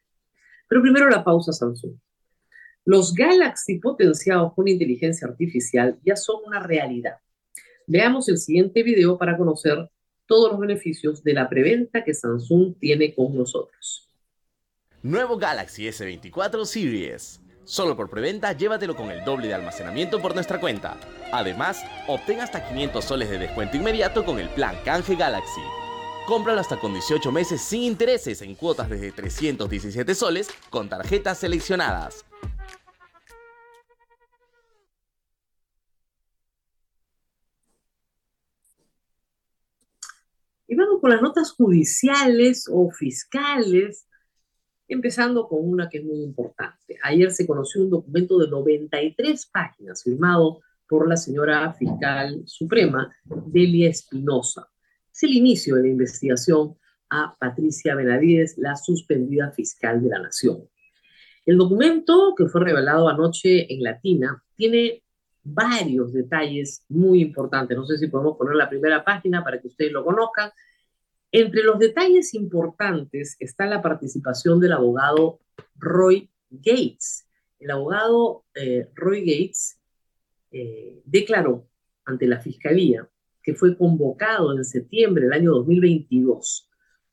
Pero 0.69 0.81
primero 0.81 1.11
la 1.11 1.23
pausa, 1.23 1.53
Samsung. 1.53 1.95
Los 2.85 3.13
Galaxy 3.13 3.79
potenciados 3.81 4.55
con 4.55 4.69
inteligencia 4.69 5.27
artificial 5.27 5.99
ya 6.05 6.15
son 6.15 6.37
una 6.47 6.61
realidad. 6.61 7.17
Veamos 7.89 8.29
el 8.29 8.39
siguiente 8.39 8.85
video 8.85 9.19
para 9.19 9.37
conocer 9.37 9.91
todos 10.27 10.53
los 10.53 10.61
beneficios 10.61 11.23
de 11.23 11.35
la 11.35 11.49
preventa 11.49 12.05
que 12.05 12.15
Samsung 12.15 12.77
tiene 12.79 13.15
con 13.15 13.37
nosotros. 13.37 14.09
Nuevo 15.03 15.37
Galaxy 15.37 15.87
S24 15.87 16.65
Series. 16.65 17.41
Solo 17.67 17.97
por 17.97 18.09
preventa 18.09 18.53
llévatelo 18.53 18.95
con 18.95 19.11
el 19.11 19.25
doble 19.25 19.49
de 19.49 19.55
almacenamiento 19.55 20.23
por 20.23 20.37
nuestra 20.37 20.61
cuenta. 20.61 20.97
Además, 21.33 21.83
obtén 22.07 22.41
hasta 22.41 22.65
500 22.69 23.05
soles 23.05 23.29
de 23.29 23.39
descuento 23.39 23.77
inmediato 23.77 24.25
con 24.25 24.39
el 24.39 24.49
plan 24.51 24.77
Canje 24.85 25.17
Galaxy. 25.17 25.63
Cómpralo 26.29 26.61
hasta 26.61 26.79
con 26.79 26.93
18 26.93 27.33
meses 27.33 27.61
sin 27.61 27.83
intereses 27.83 28.41
en 28.43 28.55
cuotas 28.55 28.89
desde 28.89 29.11
317 29.11 30.15
soles 30.15 30.49
con 30.71 30.89
tarjetas 30.89 31.39
seleccionadas. 31.39 32.25
Y 40.69 40.77
vamos 40.77 41.01
con 41.01 41.11
las 41.11 41.21
notas 41.21 41.51
judiciales 41.51 42.69
o 42.73 42.93
fiscales, 42.93 44.06
empezando 44.89 45.49
con 45.49 45.69
una 45.69 45.89
que 45.89 45.99
es 45.99 46.05
muy 46.05 46.23
importante. 46.23 46.99
Ayer 47.03 47.31
se 47.33 47.47
conoció 47.47 47.83
un 47.83 47.91
documento 47.91 48.39
de 48.39 48.49
93 48.49 49.47
páginas 49.47 50.03
firmado 50.03 50.61
por 50.89 51.09
la 51.09 51.17
señora 51.17 51.73
fiscal 51.73 52.43
suprema, 52.47 53.15
Delia 53.25 53.91
Espinosa. 53.91 54.69
Es 55.13 55.23
el 55.25 55.33
inicio 55.33 55.77
de 55.77 55.83
la 55.83 55.89
investigación 55.89 56.77
a 57.11 57.35
Patricia 57.39 57.95
Benavides, 57.95 58.59
la 58.59 58.77
suspendida 58.77 59.51
fiscal 59.51 60.03
de 60.03 60.09
la 60.09 60.21
Nación. 60.21 60.69
El 61.45 61.59
documento 61.59 62.35
que 62.37 62.47
fue 62.47 62.65
revelado 62.65 63.09
anoche 63.09 63.73
en 63.73 63.83
Latina 63.83 64.43
tiene 64.57 65.03
varios 65.45 66.13
detalles 66.13 66.85
muy 66.89 67.23
importantes. 67.23 67.77
No 67.77 67.87
sé 67.87 67.99
si 67.99 68.09
podemos 68.09 68.37
poner 68.37 68.57
la 68.57 68.69
primera 68.69 69.05
página 69.05 69.45
para 69.45 69.61
que 69.61 69.69
ustedes 69.69 69.93
lo 69.93 70.05
conozcan. 70.05 70.51
Entre 71.39 71.63
los 71.63 71.79
detalles 71.79 72.33
importantes 72.33 73.37
está 73.41 73.67
la 73.67 73.83
participación 73.83 74.59
del 74.59 74.73
abogado 74.73 75.39
Roy 75.75 76.31
Gates. 76.49 77.29
El 77.59 77.73
abogado 77.73 78.47
eh, 78.55 78.89
Roy 78.95 79.21
Gates 79.21 79.79
eh, 80.51 81.03
declaró 81.05 81.69
ante 82.07 82.27
la 82.27 82.41
Fiscalía 82.41 83.07
que 83.43 83.55
fue 83.55 83.77
convocado 83.77 84.57
en 84.57 84.65
septiembre 84.65 85.25
del 85.25 85.35
año 85.35 85.51
2022 85.51 86.71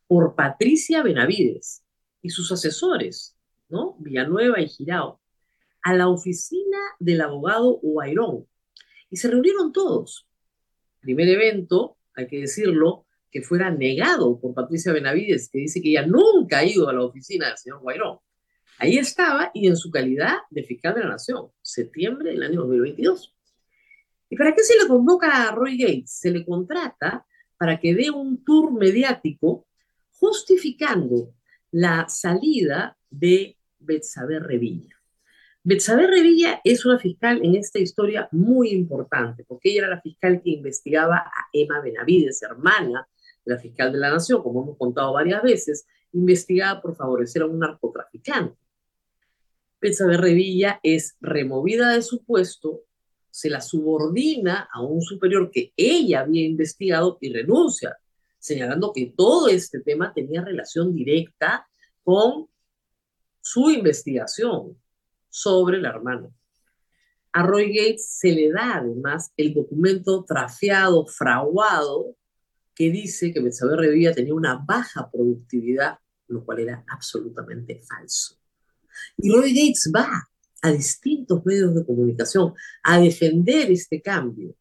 por 0.07 0.35
Patricia 0.35 1.03
Benavides 1.03 1.83
y 2.21 2.29
sus 2.29 2.49
asesores, 2.53 3.35
¿no? 3.67 3.97
Villanueva 3.99 4.61
y 4.61 4.69
Girao, 4.69 5.19
a 5.81 5.93
la 5.95 6.07
oficina 6.07 6.79
del 6.97 7.19
abogado 7.19 7.77
Guairón. 7.81 8.47
Y 9.09 9.17
se 9.17 9.29
reunieron 9.29 9.73
todos. 9.73 10.25
Primer 11.01 11.27
evento, 11.27 11.97
hay 12.15 12.27
que 12.27 12.39
decirlo, 12.39 13.05
que 13.33 13.41
fuera 13.41 13.71
negado 13.71 14.39
por 14.39 14.53
Patricia 14.53 14.93
Benavides, 14.93 15.49
que 15.49 15.57
dice 15.57 15.81
que 15.81 15.89
ella 15.89 16.05
nunca 16.05 16.59
ha 16.59 16.65
ido 16.65 16.87
a 16.87 16.93
la 16.93 17.03
oficina 17.03 17.47
del 17.47 17.57
señor 17.57 17.81
Guairón. 17.81 18.19
Ahí 18.77 18.99
estaba 18.99 19.49
y 19.55 19.67
en 19.67 19.75
su 19.75 19.89
calidad 19.89 20.37
de 20.51 20.63
fiscal 20.63 20.93
de 20.93 21.01
la 21.01 21.09
Nación, 21.09 21.47
septiembre 21.59 22.29
del 22.29 22.43
año 22.43 22.61
2022. 22.61 23.35
¿Y 24.29 24.35
para 24.35 24.53
qué 24.53 24.61
se 24.61 24.77
le 24.77 24.87
convoca 24.87 25.47
a 25.47 25.51
Roy 25.51 25.77
Gates? 25.77 26.11
Se 26.11 26.29
le 26.29 26.45
contrata 26.45 27.25
para 27.57 27.79
que 27.79 27.95
dé 27.95 28.11
un 28.11 28.43
tour 28.43 28.71
mediático 28.71 29.65
justificando 30.11 31.33
la 31.71 32.07
salida 32.07 32.95
de 33.09 33.57
Betsabe 33.79 34.39
Revilla. 34.39 34.95
Betsabe 35.63 36.05
Revilla 36.05 36.61
es 36.63 36.85
una 36.85 36.99
fiscal 36.99 37.43
en 37.43 37.55
esta 37.55 37.79
historia 37.79 38.27
muy 38.31 38.69
importante, 38.69 39.43
porque 39.43 39.71
ella 39.71 39.85
era 39.85 39.95
la 39.95 40.01
fiscal 40.01 40.39
que 40.43 40.51
investigaba 40.51 41.17
a 41.17 41.47
Emma 41.51 41.81
Benavides, 41.81 42.43
hermana 42.43 43.07
la 43.45 43.57
fiscal 43.57 43.91
de 43.91 43.99
la 43.99 44.11
Nación, 44.11 44.41
como 44.41 44.63
hemos 44.63 44.77
contado 44.77 45.13
varias 45.13 45.43
veces, 45.43 45.85
investigada 46.13 46.81
por 46.81 46.95
favorecer 46.95 47.41
a 47.41 47.47
un 47.47 47.59
narcotraficante. 47.59 48.55
Betsabe 49.81 50.17
Revilla 50.17 50.79
es 50.81 51.17
removida 51.19 51.89
de 51.93 52.01
su 52.01 52.23
puesto, 52.23 52.83
se 53.29 53.49
la 53.49 53.61
subordina 53.61 54.69
a 54.71 54.81
un 54.81 55.01
superior 55.01 55.51
que 55.51 55.73
ella 55.75 56.21
había 56.21 56.45
investigado 56.45 57.17
y 57.19 57.33
renuncia, 57.33 57.97
señalando 58.37 58.93
que 58.93 59.13
todo 59.17 59.49
este 59.49 59.81
tema 59.81 60.13
tenía 60.13 60.41
relación 60.41 60.93
directa 60.93 61.67
con 62.03 62.47
su 63.41 63.71
investigación 63.71 64.77
sobre 65.29 65.81
la 65.81 65.89
hermana. 65.89 66.29
A 67.33 67.41
Roy 67.41 67.75
Gates 67.75 68.05
se 68.05 68.31
le 68.31 68.51
da 68.51 68.77
además 68.77 69.33
el 69.35 69.53
documento 69.53 70.23
trafiado, 70.23 71.05
fraguado, 71.07 72.15
que 72.75 72.89
dice 72.89 73.33
que 73.33 73.41
Betsabe 73.41 73.75
Revilla 73.75 74.13
tenía 74.13 74.33
una 74.33 74.55
baja 74.55 75.09
productividad, 75.11 75.99
lo 76.27 76.43
cual 76.43 76.59
era 76.59 76.83
absolutamente 76.87 77.81
falso. 77.81 78.37
Y 79.17 79.31
Roy 79.31 79.53
Gates 79.53 79.91
va 79.95 80.29
a 80.61 80.71
distintos 80.71 81.45
medios 81.45 81.75
de 81.75 81.85
comunicación 81.85 82.53
a 82.83 82.99
defender 82.99 83.71
este 83.71 84.01
cambio, 84.01 84.55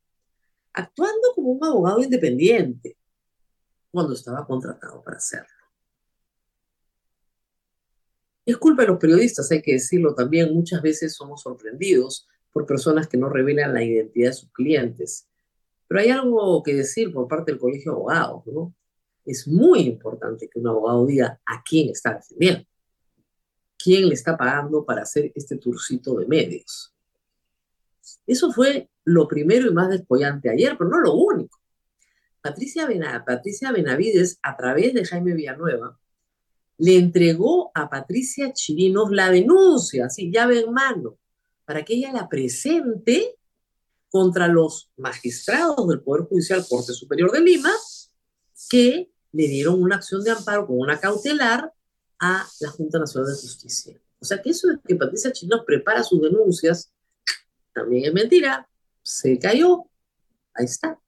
actuando 0.72 1.32
como 1.34 1.52
un 1.52 1.64
abogado 1.64 2.02
independiente 2.02 2.96
cuando 3.90 4.14
estaba 4.14 4.46
contratado 4.46 5.02
para 5.02 5.18
hacerlo. 5.18 5.48
Es 8.44 8.56
culpa 8.56 8.82
de 8.82 8.88
los 8.88 8.98
periodistas, 8.98 9.50
hay 9.52 9.62
que 9.62 9.74
decirlo 9.74 10.14
también, 10.14 10.52
muchas 10.52 10.82
veces 10.82 11.14
somos 11.14 11.42
sorprendidos 11.42 12.26
por 12.50 12.66
personas 12.66 13.06
que 13.06 13.16
no 13.16 13.28
revelan 13.28 13.72
la 13.72 13.84
identidad 13.84 14.30
de 14.30 14.34
sus 14.34 14.50
clientes. 14.50 15.28
Pero 15.92 16.04
hay 16.04 16.08
algo 16.08 16.62
que 16.62 16.72
decir 16.72 17.12
por 17.12 17.28
parte 17.28 17.52
del 17.52 17.60
Colegio 17.60 17.92
de 17.92 17.96
Abogados, 17.98 18.46
¿no? 18.46 18.74
Es 19.26 19.46
muy 19.46 19.80
importante 19.80 20.48
que 20.48 20.58
un 20.58 20.68
abogado 20.68 21.04
diga 21.04 21.38
a 21.44 21.62
quién 21.62 21.90
está 21.90 22.14
defendiendo, 22.14 22.64
quién 23.76 24.08
le 24.08 24.14
está 24.14 24.34
pagando 24.38 24.86
para 24.86 25.02
hacer 25.02 25.30
este 25.34 25.58
turcito 25.58 26.14
de 26.14 26.26
medios. 26.26 26.94
Eso 28.26 28.50
fue 28.52 28.88
lo 29.04 29.28
primero 29.28 29.66
y 29.66 29.74
más 29.74 29.90
despollante 29.90 30.48
ayer, 30.48 30.78
pero 30.78 30.88
no 30.88 30.98
lo 30.98 31.12
único. 31.12 31.60
Patricia, 32.40 32.86
Benavides, 32.86 34.38
a 34.40 34.56
través 34.56 34.94
de 34.94 35.04
Jaime 35.04 35.34
Villanueva, 35.34 36.00
le 36.78 36.96
entregó 36.96 37.70
a 37.74 37.90
Patricia 37.90 38.50
Chirinos 38.54 39.10
la 39.10 39.28
denuncia, 39.28 40.06
así 40.06 40.32
llave 40.32 40.60
en 40.60 40.72
mano, 40.72 41.18
para 41.66 41.84
que 41.84 41.92
ella 41.92 42.14
la 42.14 42.30
presente 42.30 43.36
contra 44.12 44.46
los 44.46 44.92
magistrados 44.96 45.88
del 45.88 46.02
Poder 46.02 46.26
Judicial 46.26 46.64
Corte 46.68 46.92
Superior 46.92 47.32
de 47.32 47.40
Lima, 47.40 47.72
que 48.68 49.10
le 49.32 49.48
dieron 49.48 49.82
una 49.82 49.96
acción 49.96 50.22
de 50.22 50.30
amparo 50.30 50.68
con 50.68 50.78
una 50.78 51.00
cautelar 51.00 51.72
a 52.20 52.46
la 52.60 52.70
Junta 52.70 53.00
Nacional 53.00 53.34
de 53.34 53.40
Justicia. 53.40 54.00
O 54.20 54.24
sea 54.24 54.40
que 54.40 54.50
eso 54.50 54.68
de 54.68 54.78
que 54.86 54.94
Patricia 54.94 55.32
Chirinos 55.32 55.64
prepara 55.66 56.04
sus 56.04 56.22
denuncias 56.22 56.92
también 57.74 58.04
es 58.04 58.12
mentira, 58.12 58.68
se 59.02 59.36
cayó, 59.38 59.86
ahí 60.54 60.66
está. 60.66 61.00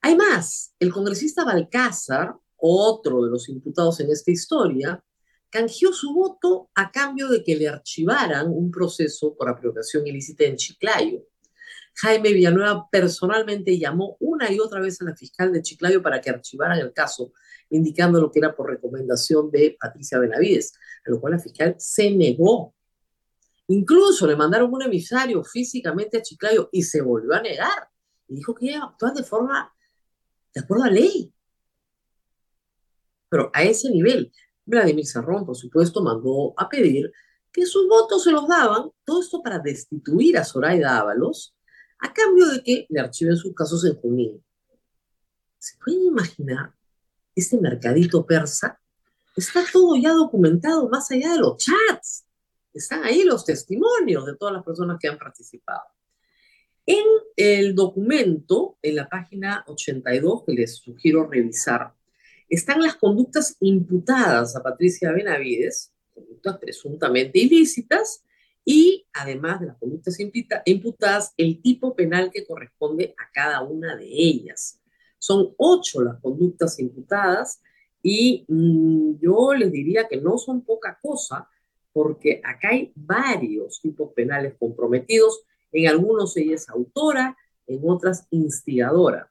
Hay 0.00 0.16
más, 0.16 0.72
el 0.80 0.90
congresista 0.90 1.44
Balcázar 1.44 2.34
otro 2.56 3.24
de 3.24 3.30
los 3.30 3.48
imputados 3.48 4.00
en 4.00 4.10
esta 4.10 4.30
historia, 4.30 5.02
canjeó 5.50 5.92
su 5.92 6.12
voto 6.12 6.70
a 6.74 6.90
cambio 6.90 7.28
de 7.28 7.42
que 7.42 7.56
le 7.56 7.68
archivaran 7.68 8.48
un 8.48 8.70
proceso 8.70 9.34
por 9.36 9.48
apropiación 9.48 10.06
ilícita 10.06 10.44
en 10.44 10.56
Chiclayo. 10.56 11.22
Jaime 11.98 12.34
Villanueva 12.34 12.88
personalmente 12.90 13.78
llamó 13.78 14.16
una 14.20 14.52
y 14.52 14.60
otra 14.60 14.80
vez 14.80 15.00
a 15.00 15.06
la 15.06 15.16
fiscal 15.16 15.50
de 15.50 15.62
Chiclayo 15.62 16.02
para 16.02 16.20
que 16.20 16.28
archivaran 16.28 16.78
el 16.78 16.92
caso, 16.92 17.32
indicando 17.70 18.20
lo 18.20 18.30
que 18.30 18.38
era 18.38 18.54
por 18.54 18.68
recomendación 18.68 19.50
de 19.50 19.78
Patricia 19.80 20.18
Benavides, 20.18 20.74
a 21.06 21.10
lo 21.10 21.20
cual 21.20 21.32
la 21.32 21.38
fiscal 21.38 21.74
se 21.78 22.10
negó. 22.10 22.74
Incluso 23.68 24.26
le 24.26 24.36
mandaron 24.36 24.72
un 24.72 24.82
emisario 24.82 25.42
físicamente 25.42 26.18
a 26.18 26.22
Chiclayo 26.22 26.68
y 26.70 26.82
se 26.82 27.00
volvió 27.00 27.34
a 27.34 27.40
negar. 27.40 27.88
Y 28.28 28.34
dijo 28.34 28.54
que 28.54 28.66
iba 28.66 28.84
a 28.84 28.88
actuar 28.88 29.14
de 29.14 29.24
forma 29.24 29.72
de 30.54 30.60
acuerdo 30.60 30.84
a 30.84 30.90
ley. 30.90 31.32
Pero 33.30 33.50
a 33.54 33.62
ese 33.62 33.90
nivel, 33.90 34.30
Vladimir 34.66 35.06
Serrón, 35.06 35.46
por 35.46 35.56
supuesto, 35.56 36.02
mandó 36.02 36.52
a 36.58 36.68
pedir 36.68 37.10
que 37.50 37.64
sus 37.64 37.88
votos 37.88 38.22
se 38.22 38.32
los 38.32 38.46
daban, 38.46 38.90
todo 39.06 39.22
esto 39.22 39.42
para 39.42 39.58
destituir 39.58 40.36
a 40.36 40.44
Zoraida 40.44 40.98
Ábalos, 40.98 41.55
a 41.98 42.12
cambio 42.12 42.46
de 42.46 42.62
que 42.62 42.86
le 42.88 43.00
archiven 43.00 43.36
sus 43.36 43.54
casos 43.54 43.84
en 43.84 43.94
Junín. 43.96 44.44
¿Se 45.58 45.76
pueden 45.82 46.02
imaginar 46.02 46.72
este 47.34 47.58
mercadito 47.58 48.24
persa? 48.24 48.78
Está 49.36 49.64
todo 49.72 49.96
ya 49.96 50.12
documentado 50.12 50.88
más 50.88 51.10
allá 51.10 51.32
de 51.32 51.38
los 51.38 51.56
chats. 51.58 52.26
Están 52.72 53.04
ahí 53.04 53.24
los 53.24 53.44
testimonios 53.44 54.26
de 54.26 54.36
todas 54.36 54.54
las 54.54 54.64
personas 54.64 54.98
que 55.00 55.08
han 55.08 55.18
participado. 55.18 55.82
En 56.84 57.04
el 57.36 57.74
documento, 57.74 58.78
en 58.80 58.94
la 58.94 59.08
página 59.08 59.64
82, 59.66 60.44
que 60.44 60.52
les 60.52 60.76
sugiero 60.76 61.26
revisar, 61.26 61.92
están 62.48 62.80
las 62.80 62.94
conductas 62.96 63.56
imputadas 63.60 64.54
a 64.54 64.62
Patricia 64.62 65.10
Benavides, 65.10 65.92
conductas 66.14 66.58
presuntamente 66.58 67.40
ilícitas, 67.40 68.22
y 68.68 69.06
además 69.12 69.60
de 69.60 69.66
las 69.66 69.78
conductas 69.78 70.18
imputadas, 70.64 71.32
el 71.36 71.62
tipo 71.62 71.94
penal 71.94 72.32
que 72.32 72.44
corresponde 72.44 73.14
a 73.16 73.30
cada 73.32 73.62
una 73.62 73.94
de 73.94 74.06
ellas. 74.06 74.80
Son 75.20 75.54
ocho 75.56 76.02
las 76.02 76.20
conductas 76.20 76.78
imputadas 76.80 77.62
y 78.02 78.44
mm, 78.48 79.20
yo 79.20 79.54
les 79.54 79.70
diría 79.70 80.08
que 80.08 80.20
no 80.20 80.36
son 80.36 80.62
poca 80.62 80.98
cosa, 81.00 81.48
porque 81.92 82.40
acá 82.44 82.70
hay 82.70 82.92
varios 82.96 83.80
tipos 83.80 84.12
penales 84.12 84.54
comprometidos, 84.58 85.44
en 85.70 85.86
algunos 85.86 86.36
ella 86.36 86.56
es 86.56 86.68
autora, 86.68 87.36
en 87.68 87.80
otras 87.88 88.26
instigadora. 88.30 89.30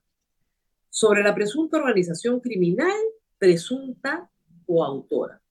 Sobre 0.90 1.24
la 1.24 1.36
presunta 1.36 1.78
organización 1.78 2.40
criminal, 2.40 2.96
presunta 3.38 4.32
coautora. 4.66 5.42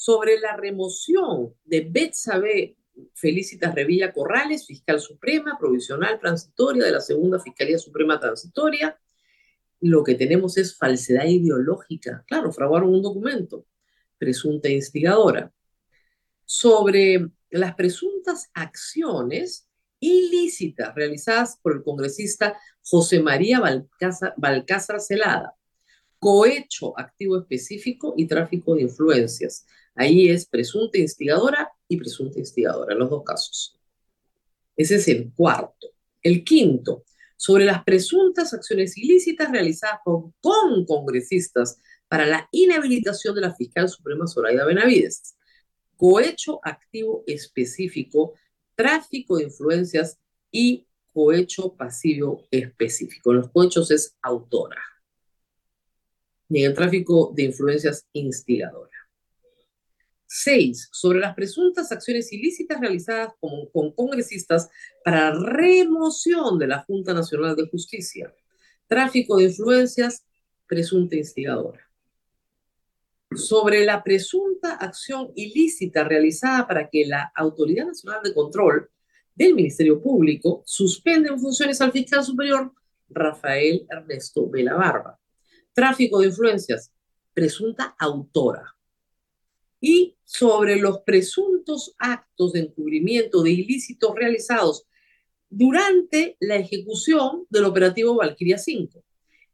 Sobre 0.00 0.38
la 0.38 0.56
remoción 0.56 1.54
de 1.64 1.80
Betsabe 1.80 2.76
Felicitas 3.14 3.74
Revilla 3.74 4.12
Corrales, 4.12 4.64
fiscal 4.64 5.00
suprema, 5.00 5.58
provisional 5.58 6.20
transitoria 6.20 6.84
de 6.84 6.92
la 6.92 7.00
segunda 7.00 7.40
Fiscalía 7.40 7.80
Suprema 7.80 8.20
Transitoria, 8.20 8.96
lo 9.80 10.04
que 10.04 10.14
tenemos 10.14 10.56
es 10.56 10.76
falsedad 10.76 11.26
ideológica. 11.26 12.22
Claro, 12.28 12.52
fraguaron 12.52 12.94
un 12.94 13.02
documento, 13.02 13.66
presunta 14.18 14.68
instigadora 14.68 15.52
sobre 16.44 17.32
las 17.50 17.74
presuntas 17.74 18.50
acciones 18.54 19.68
ilícitas 19.98 20.94
realizadas 20.94 21.58
por 21.60 21.72
el 21.74 21.82
congresista 21.82 22.56
José 22.82 23.18
María 23.18 23.60
Balcázar, 24.36 25.00
Celada, 25.00 25.56
cohecho 26.20 26.96
activo 26.96 27.36
específico 27.36 28.14
y 28.16 28.28
tráfico 28.28 28.76
de 28.76 28.82
influencias. 28.82 29.66
Ahí 29.98 30.28
es 30.30 30.46
presunta 30.46 30.98
instigadora 30.98 31.70
y 31.88 31.96
presunta 31.96 32.38
instigadora, 32.38 32.94
los 32.94 33.10
dos 33.10 33.22
casos. 33.24 33.78
Ese 34.76 34.96
es 34.96 35.08
el 35.08 35.32
cuarto. 35.34 35.88
El 36.22 36.44
quinto, 36.44 37.04
sobre 37.36 37.64
las 37.64 37.84
presuntas 37.84 38.54
acciones 38.54 38.96
ilícitas 38.96 39.50
realizadas 39.50 40.00
con 40.04 40.86
congresistas 40.86 41.78
para 42.08 42.26
la 42.26 42.48
inhabilitación 42.52 43.34
de 43.34 43.42
la 43.42 43.54
fiscal 43.54 43.88
suprema 43.88 44.26
Zoraida 44.26 44.64
Benavides 44.64 45.34
cohecho 45.98 46.60
activo 46.62 47.24
específico, 47.26 48.34
tráfico 48.74 49.36
de 49.36 49.44
influencias 49.44 50.18
y 50.50 50.86
cohecho 51.12 51.74
pasivo 51.74 52.46
específico. 52.50 53.34
los 53.34 53.50
cohechos 53.50 53.90
es 53.90 54.16
autora. 54.22 54.80
Y 56.48 56.60
en 56.60 56.70
el 56.70 56.74
tráfico 56.74 57.32
de 57.34 57.42
influencias 57.42 58.06
instigadora. 58.12 58.96
Seis, 60.30 60.88
sobre 60.92 61.20
las 61.20 61.34
presuntas 61.34 61.90
acciones 61.90 62.30
ilícitas 62.32 62.78
realizadas 62.80 63.32
con, 63.40 63.66
con 63.72 63.92
congresistas 63.92 64.68
para 65.02 65.32
remoción 65.32 66.58
de 66.58 66.66
la 66.66 66.84
Junta 66.84 67.14
Nacional 67.14 67.56
de 67.56 67.66
Justicia. 67.68 68.32
Tráfico 68.86 69.38
de 69.38 69.44
influencias, 69.44 70.26
presunta 70.66 71.16
instigadora 71.16 71.88
sobre 73.34 73.84
la 73.84 74.02
presunta 74.02 74.74
acción 74.74 75.30
ilícita 75.34 76.04
realizada 76.04 76.66
para 76.66 76.88
que 76.88 77.06
la 77.06 77.30
Autoridad 77.34 77.86
Nacional 77.86 78.22
de 78.22 78.34
Control 78.34 78.88
del 79.34 79.54
Ministerio 79.54 80.00
Público 80.00 80.62
suspenda 80.64 81.30
en 81.30 81.38
funciones 81.38 81.80
al 81.80 81.92
fiscal 81.92 82.24
superior 82.24 82.72
Rafael 83.08 83.86
Ernesto 83.88 84.48
Vela 84.48 84.74
Barba. 84.74 85.18
Tráfico 85.72 86.20
de 86.20 86.26
influencias, 86.26 86.92
presunta 87.32 87.94
autora. 87.98 88.74
Y 89.80 90.16
sobre 90.24 90.76
los 90.76 91.00
presuntos 91.00 91.94
actos 91.98 92.52
de 92.52 92.60
encubrimiento 92.60 93.42
de 93.42 93.52
ilícitos 93.52 94.14
realizados 94.14 94.86
durante 95.48 96.36
la 96.40 96.56
ejecución 96.56 97.46
del 97.48 97.64
operativo 97.64 98.16
Valquiria 98.16 98.58
5. 98.58 99.02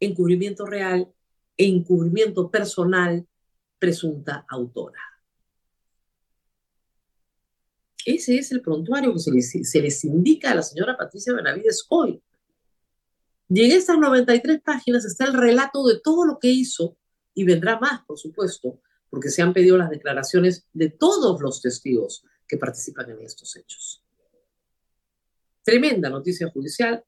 Encubrimiento 0.00 0.66
real 0.66 1.12
e 1.56 1.66
encubrimiento 1.66 2.50
personal 2.50 3.26
presunta 3.78 4.44
autora. 4.48 5.00
Ese 8.04 8.36
es 8.36 8.52
el 8.52 8.60
prontuario 8.60 9.12
que 9.14 9.18
se 9.64 9.80
les, 9.80 10.04
indica 10.04 10.50
a 10.50 10.54
la 10.54 10.62
señora 10.62 10.96
Patricia 10.96 11.32
Benavides 11.32 11.86
hoy. 11.88 12.22
Y 13.48 13.62
en 13.62 13.72
estas 13.72 13.98
93 13.98 14.60
páginas 14.62 15.04
está 15.04 15.24
el 15.24 15.34
relato 15.34 15.86
de 15.86 16.00
todo 16.00 16.24
lo 16.24 16.38
que 16.38 16.48
hizo 16.48 16.96
y 17.34 17.44
vendrá 17.44 17.78
más, 17.78 18.04
por 18.04 18.18
supuesto, 18.18 18.80
porque 19.14 19.28
se 19.28 19.42
han 19.42 19.52
pedido 19.52 19.78
las 19.78 19.90
declaraciones 19.90 20.66
de 20.72 20.90
todos 20.90 21.40
los 21.40 21.62
testigos 21.62 22.24
que 22.48 22.56
participan 22.56 23.12
en 23.12 23.20
estos 23.20 23.54
hechos. 23.54 24.02
Tremenda 25.62 26.10
noticia 26.10 26.50
judicial 26.50 27.04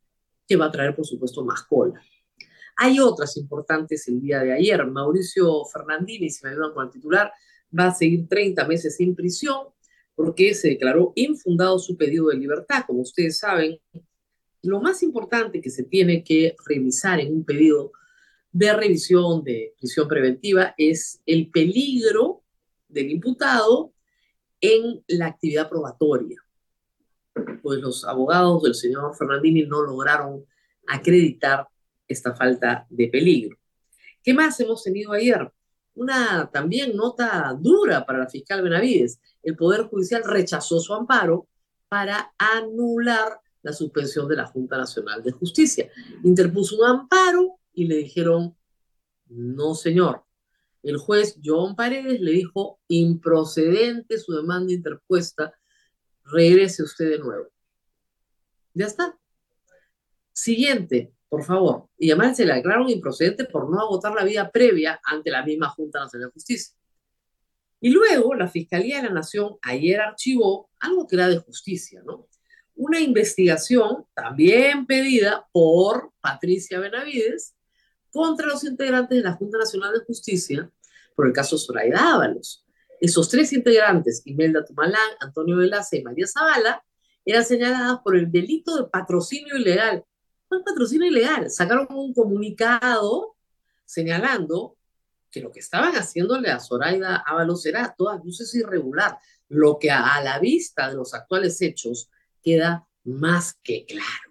que 0.47 0.55
va 0.55 0.67
a 0.67 0.71
traer, 0.71 0.95
por 0.95 1.05
supuesto, 1.05 1.45
más 1.45 1.65
cola. 1.65 2.01
Hay 2.77 3.01
otras 3.01 3.37
importantes 3.37 4.07
el 4.07 4.21
día 4.21 4.39
de 4.39 4.53
ayer. 4.53 4.87
Mauricio 4.87 5.65
Fernandini, 5.65 6.31
si 6.31 6.45
me 6.45 6.53
ayudan 6.53 6.73
con 6.75 6.87
el 6.87 6.93
titular, 6.93 7.33
va 7.77 7.89
a 7.89 7.95
seguir 7.95 8.29
30 8.29 8.65
meses 8.69 8.95
sin 8.95 9.17
prisión 9.17 9.67
porque 10.15 10.55
se 10.55 10.69
declaró 10.69 11.13
infundado 11.17 11.77
su 11.81 11.97
pedido 11.97 12.29
de 12.29 12.37
libertad. 12.37 12.85
Como 12.87 13.01
ustedes 13.01 13.39
saben, 13.39 13.81
lo 14.63 14.81
más 14.81 15.03
importante 15.03 15.61
que 15.61 15.71
se 15.71 15.83
tiene 15.83 16.23
que 16.23 16.55
revisar 16.67 17.19
en 17.19 17.35
un 17.35 17.45
pedido 17.45 17.91
de 18.57 18.73
revisión 18.73 19.45
de 19.45 19.75
prisión 19.79 20.09
preventiva 20.09 20.75
es 20.79 21.21
el 21.27 21.51
peligro 21.51 22.43
del 22.89 23.11
imputado 23.11 23.93
en 24.63 25.05
la 25.09 25.27
actividad 25.27 25.69
probatoria. 25.69 26.41
Pues 27.63 27.81
los 27.81 28.07
abogados 28.07 28.63
del 28.63 28.75
señor 28.75 29.15
Fernandini 29.15 29.67
no 29.67 29.83
lograron 29.83 30.47
acreditar 30.87 31.69
esta 32.09 32.35
falta 32.35 32.87
de 32.89 33.09
peligro. 33.09 33.59
¿Qué 34.23 34.33
más 34.33 34.59
hemos 34.59 34.83
tenido 34.83 35.13
ayer? 35.13 35.53
Una 35.95 36.49
también 36.51 36.97
nota 36.97 37.55
dura 37.61 38.07
para 38.07 38.21
la 38.21 38.29
fiscal 38.31 38.63
Benavides. 38.63 39.21
El 39.43 39.55
Poder 39.55 39.83
Judicial 39.83 40.25
rechazó 40.25 40.81
su 40.81 40.95
amparo 40.95 41.47
para 41.91 42.33
anular 42.39 43.39
la 43.61 43.75
suspensión 43.75 44.27
de 44.29 44.37
la 44.37 44.47
Junta 44.47 44.79
Nacional 44.79 45.23
de 45.23 45.33
Justicia. 45.33 45.91
Interpuso 46.25 46.79
un 46.79 46.87
amparo 46.87 47.59
y 47.77 47.87
le 47.87 47.97
dijeron, 47.97 48.57
no 49.27 49.75
señor. 49.75 50.25
El 50.83 50.97
juez 50.97 51.39
John 51.45 51.77
Paredes 51.77 52.21
le 52.21 52.33
dijo, 52.33 52.81
improcedente 52.89 54.19
su 54.19 54.33
demanda 54.33 54.73
interpuesta, 54.73 55.55
regrese 56.25 56.83
usted 56.83 57.11
de 57.11 57.19
nuevo. 57.19 57.49
Ya 58.73 58.87
está. 58.87 59.19
Siguiente, 60.33 61.13
por 61.29 61.45
favor. 61.45 61.89
Y 61.99 62.11
además 62.11 62.39
se 62.39 62.47
le 62.47 62.55
declararon 62.55 62.89
improcedente 62.89 63.45
por 63.45 63.71
no 63.71 63.79
agotar 63.79 64.15
la 64.15 64.25
vida 64.25 64.51
previa 64.51 65.01
ante 65.05 65.31
la 65.31 65.45
misma 65.45 65.69
Junta 65.69 66.01
Nacional 66.01 66.29
de 66.29 66.33
Justicia. 66.33 66.75
Y 67.81 67.91
luego 67.91 68.35
la 68.35 68.49
Fiscalía 68.49 68.97
de 68.97 69.09
la 69.09 69.15
Nación 69.15 69.57
ayer 69.61 70.01
archivó 70.01 70.71
algo 70.81 71.07
que 71.07 71.17
era 71.17 71.29
de 71.29 71.39
justicia, 71.39 72.03
¿no? 72.07 72.27
Una 72.75 73.01
investigación 73.01 74.07
también 74.15 74.87
pedida 74.87 75.47
por 75.53 76.13
Patricia 76.21 76.79
Benavides 76.79 77.56
contra 78.17 78.49
los 78.49 78.65
integrantes 78.65 79.19
de 79.19 79.23
la 79.23 79.35
Junta 79.35 79.59
Nacional 79.59 79.93
de 79.93 80.05
Justicia 80.05 80.71
por 81.15 81.27
el 81.27 81.33
caso 81.33 81.59
Zoraida 81.59 82.15
Ábalos. 82.15 82.65
Esos 83.01 83.29
tres 83.29 83.53
integrantes, 83.53 84.23
Imelda 84.25 84.65
Tumalán, 84.65 85.11
Antonio 85.21 85.59
Velaza 85.59 85.97
y 85.97 86.03
María 86.03 86.27
Zavala, 86.27 86.83
eran 87.25 87.45
señaladas 87.45 87.99
por 88.03 88.17
el 88.17 88.31
delito 88.31 88.77
de 88.77 88.89
patrocinio 88.89 89.57
ilegal 89.57 90.05
fue 90.49 90.63
patrocinio 90.65 91.09
ilegal. 91.09 91.51
Sacaron 91.51 91.89
un 91.91 92.15
comunicado 92.15 93.37
señalando 93.85 94.77
que 95.31 95.41
lo 95.41 95.51
que 95.51 95.61
estaban 95.61 95.93
haciéndole 95.95 96.51
a 96.51 96.61
Zoraida 96.61 97.17
Ábalos 97.27 97.67
era 97.67 97.85
a 97.85 97.95
todas 97.95 98.25
luces 98.25 98.55
irregular, 98.55 99.19
lo 99.49 99.79
que 99.79 99.91
a, 99.91 100.21
la 100.23 100.39
vista 100.39 100.89
de 100.89 100.97
los 100.97 101.15
actuales 101.15 101.61
hechos 101.61 102.11
queda 102.43 102.87
más 103.05 103.55
que 103.63 103.85
claro. 103.85 104.26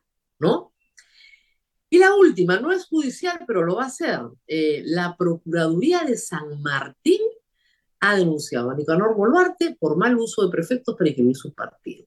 Y 1.89 1.99
la 1.99 2.15
última, 2.15 2.59
no 2.59 2.71
es 2.71 2.85
judicial, 2.85 3.39
pero 3.45 3.63
lo 3.63 3.75
va 3.75 3.85
a 3.85 3.89
ser. 3.89 4.19
Eh, 4.47 4.81
la 4.85 5.15
Procuraduría 5.17 6.03
de 6.03 6.17
San 6.17 6.61
Martín 6.61 7.21
ha 7.99 8.15
denunciado 8.15 8.69
a 8.69 8.75
Nicanor 8.75 9.15
Boluarte 9.15 9.75
por 9.79 9.95
mal 9.97 10.17
uso 10.17 10.43
de 10.43 10.51
prefectos 10.51 10.95
para 10.95 11.09
inscribir 11.09 11.35
su 11.35 11.53
partido. 11.53 12.05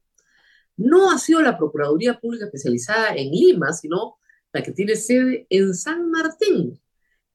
No 0.76 1.10
ha 1.10 1.18
sido 1.18 1.40
la 1.42 1.56
Procuraduría 1.56 2.18
Pública 2.18 2.46
especializada 2.46 3.14
en 3.14 3.30
Lima, 3.30 3.72
sino 3.72 4.18
la 4.52 4.62
que 4.62 4.72
tiene 4.72 4.96
sede 4.96 5.46
en 5.50 5.74
San 5.74 6.10
Martín, 6.10 6.80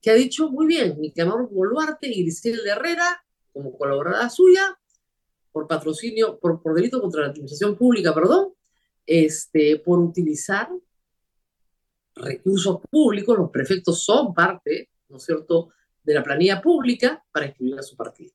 que 0.01 0.11
ha 0.11 0.15
dicho 0.15 0.49
muy 0.49 0.65
bien, 0.65 0.99
Nicanor 0.99 1.49
Boluarte 1.49 2.07
y 2.07 2.23
Griselda 2.23 2.73
Herrera, 2.73 3.25
como 3.51 3.77
colaboradora 3.77 4.29
suya, 4.29 4.77
por 5.51 5.67
patrocinio, 5.67 6.39
por, 6.39 6.61
por 6.61 6.73
delito 6.73 6.99
contra 6.99 7.21
la 7.21 7.27
administración 7.27 7.77
pública, 7.77 8.13
perdón, 8.13 8.53
este, 9.05 9.77
por 9.79 9.99
utilizar 9.99 10.69
recursos 12.15 12.79
públicos, 12.89 13.37
los 13.37 13.49
prefectos 13.49 14.03
son 14.03 14.33
parte, 14.33 14.89
¿no 15.09 15.17
es 15.17 15.23
cierto?, 15.23 15.69
de 16.03 16.13
la 16.13 16.23
planilla 16.23 16.61
pública 16.61 17.23
para 17.31 17.47
inscribir 17.47 17.79
a 17.79 17.83
su 17.83 17.95
partido. 17.95 18.33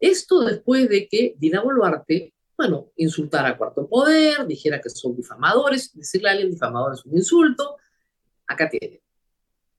Esto 0.00 0.40
después 0.40 0.88
de 0.88 1.08
que 1.08 1.34
Dina 1.38 1.62
Boluarte, 1.62 2.34
bueno, 2.56 2.90
insultara 2.96 3.50
a 3.50 3.56
Cuarto 3.56 3.88
Poder, 3.88 4.46
dijera 4.46 4.80
que 4.80 4.90
son 4.90 5.14
difamadores, 5.14 5.92
decirle 5.94 6.28
a 6.28 6.32
alguien 6.32 6.50
difamador 6.50 6.94
es 6.94 7.04
un 7.04 7.16
insulto, 7.16 7.76
acá 8.46 8.68
tiene. 8.68 9.02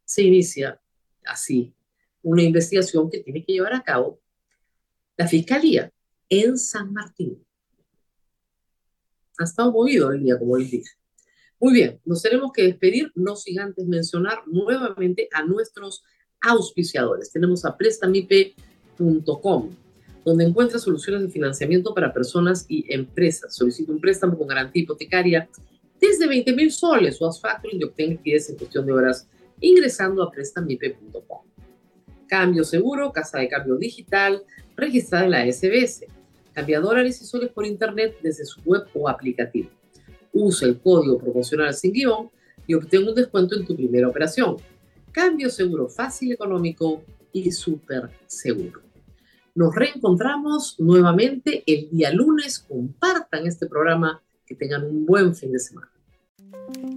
Se 0.03 0.23
inicia 0.23 0.79
así 1.25 1.73
una 2.21 2.43
investigación 2.43 3.09
que 3.09 3.19
tiene 3.19 3.43
que 3.43 3.53
llevar 3.53 3.73
a 3.73 3.83
cabo 3.83 4.19
la 5.17 5.27
Fiscalía 5.27 5.91
en 6.29 6.57
San 6.57 6.91
Martín. 6.91 7.45
Ha 9.37 9.43
estado 9.43 9.71
movido 9.71 10.11
el 10.11 10.23
día, 10.23 10.37
como 10.39 10.57
les 10.57 10.71
dije. 10.71 10.91
Muy 11.59 11.73
bien, 11.73 11.99
nos 12.05 12.21
tenemos 12.21 12.51
que 12.51 12.63
despedir, 12.63 13.11
no 13.15 13.35
sin 13.35 13.59
antes 13.59 13.85
mencionar 13.87 14.39
nuevamente 14.45 15.29
a 15.31 15.43
nuestros 15.43 16.03
auspiciadores. 16.41 17.31
Tenemos 17.31 17.63
a 17.65 17.77
prestamipe.com, 17.77 19.69
donde 20.25 20.43
encuentra 20.43 20.79
soluciones 20.79 21.21
de 21.21 21.29
financiamiento 21.29 21.93
para 21.93 22.13
personas 22.13 22.65
y 22.67 22.85
empresas. 22.93 23.55
Solicita 23.55 23.91
un 23.91 24.01
préstamo 24.01 24.37
con 24.37 24.47
garantía 24.47 24.83
hipotecaria 24.83 25.49
desde 25.99 26.27
20 26.27 26.53
mil 26.53 26.71
soles 26.71 27.21
o 27.21 27.27
haz 27.27 27.39
factoring 27.39 27.79
y 27.79 27.83
obtén 27.85 28.09
liquidez 28.11 28.49
en 28.49 28.57
cuestión 28.57 28.85
de 28.85 28.91
horas 28.91 29.27
ingresando 29.61 30.21
a 30.23 30.31
prestamipe.com. 30.31 31.41
Cambio 32.27 32.63
seguro, 32.63 33.11
casa 33.11 33.39
de 33.39 33.47
cambio 33.47 33.75
digital, 33.75 34.43
registrada 34.75 35.25
en 35.25 35.31
la 35.31 35.51
SBS. 35.51 36.05
Cambia 36.53 36.79
dólares 36.79 37.21
y 37.21 37.25
soles 37.25 37.51
por 37.51 37.65
internet 37.65 38.17
desde 38.21 38.45
su 38.45 38.61
web 38.61 38.83
o 38.93 39.07
aplicativo. 39.07 39.69
Usa 40.35 40.67
el 40.67 40.79
código 40.79 41.17
promocional 41.17 41.73
sin 41.73 41.93
guion 41.93 42.29
y 42.67 42.75
obtén 42.75 43.07
un 43.07 43.15
descuento 43.15 43.55
en 43.55 43.65
tu 43.65 43.75
primera 43.75 44.07
operación. 44.07 44.57
Cambio 45.11 45.49
seguro 45.49 45.87
fácil, 45.87 46.33
económico 46.33 47.03
y 47.31 47.51
súper 47.51 48.11
seguro. 48.27 48.81
Nos 49.55 49.73
reencontramos 49.73 50.75
nuevamente 50.79 51.63
el 51.65 51.89
día 51.89 52.11
lunes. 52.11 52.59
Compartan 52.59 53.47
este 53.47 53.67
programa. 53.67 54.21
Que 54.45 54.53
tengan 54.53 54.83
un 54.83 55.07
buen 55.07 55.33
fin 55.33 55.51
de 55.51 55.57
semana. 55.57 55.89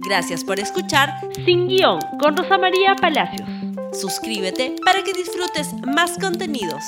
Gracias 0.07 0.43
por 0.43 0.59
escuchar 0.59 1.09
Sin 1.45 1.67
Guión 1.67 1.99
con 2.19 2.37
Rosa 2.37 2.59
María 2.59 2.95
Palacios. 2.95 3.49
Suscríbete 3.91 4.75
para 4.85 5.03
que 5.03 5.13
disfrutes 5.13 5.73
más 5.95 6.19
contenidos. 6.19 6.83